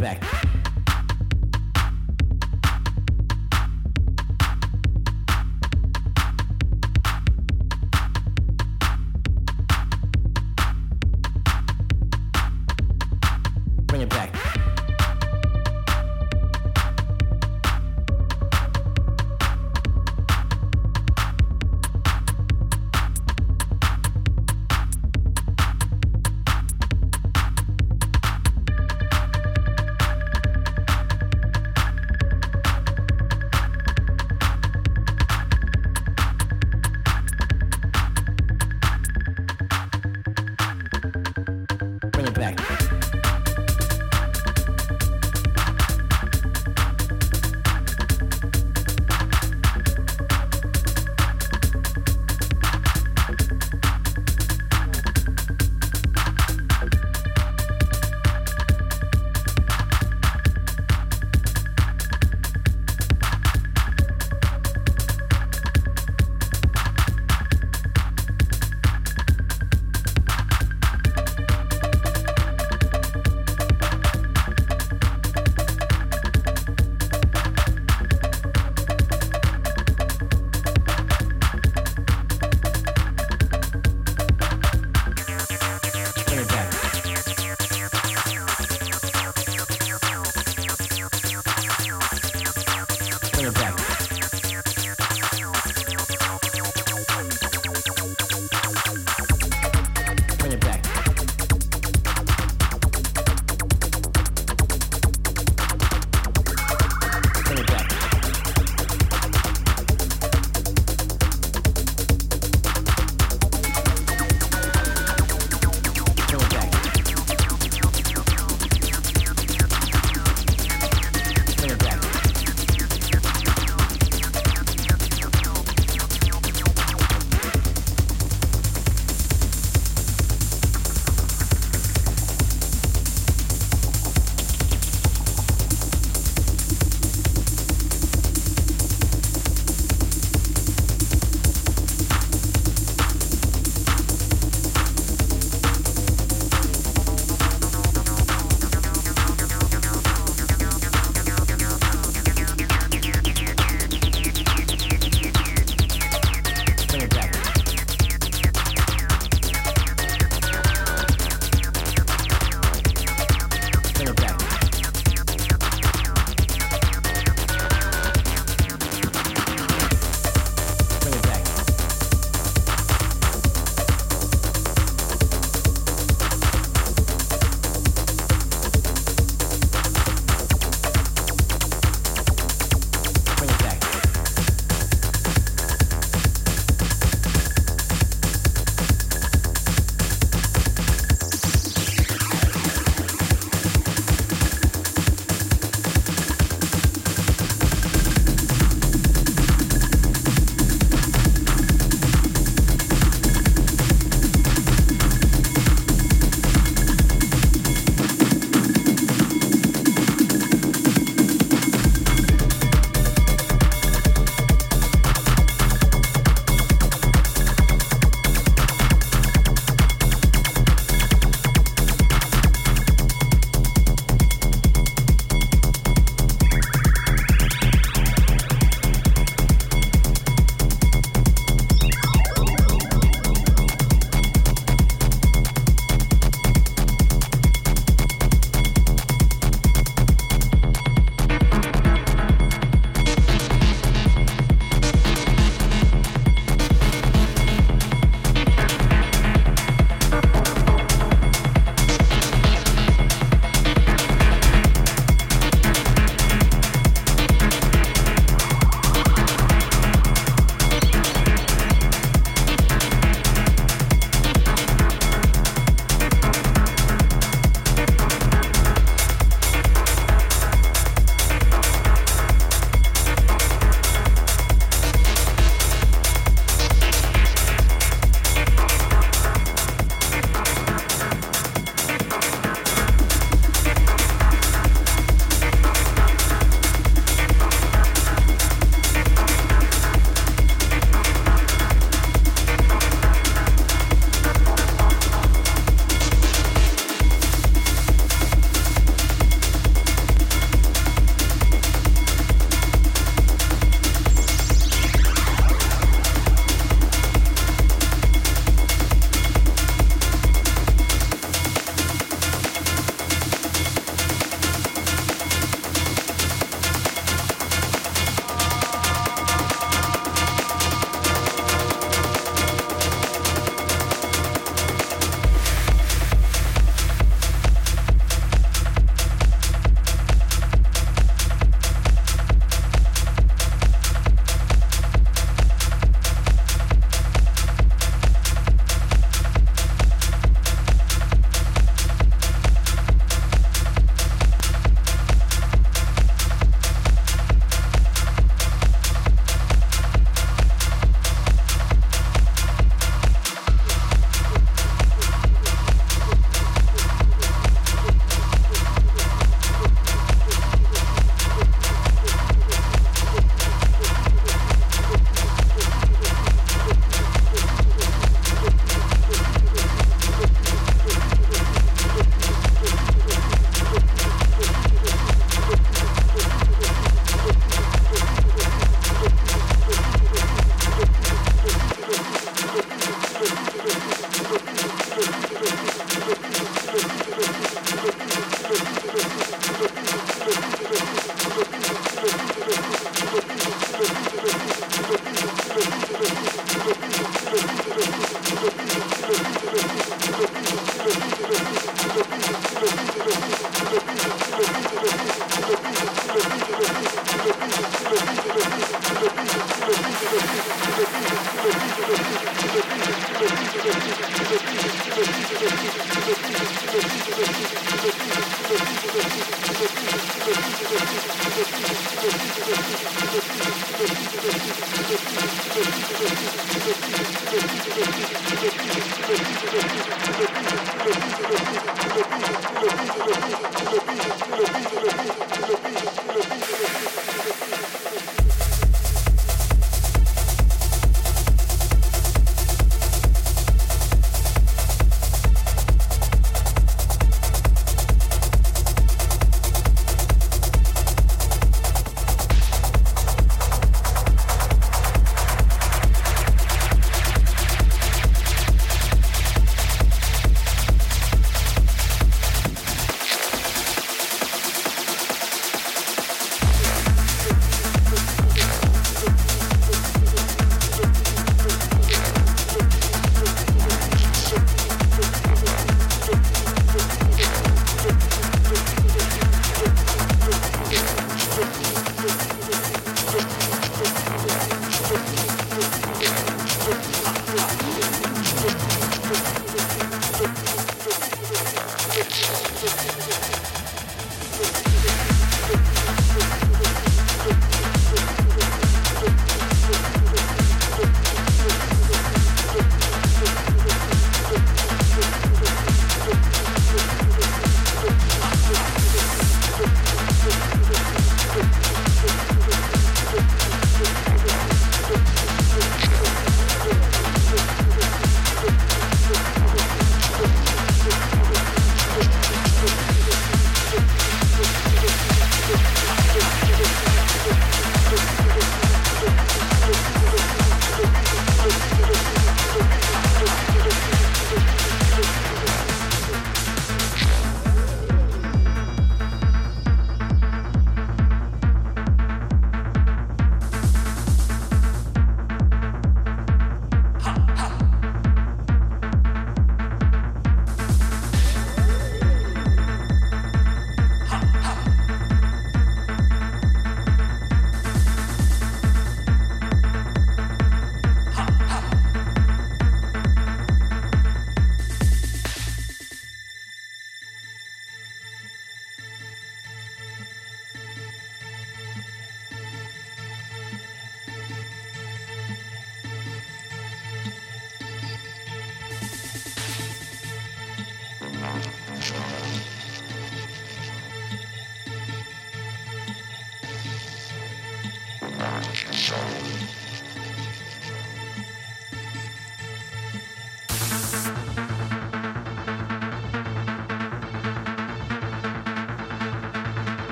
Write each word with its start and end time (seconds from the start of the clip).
back. 0.00 0.59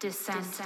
Dissent. 0.00 0.62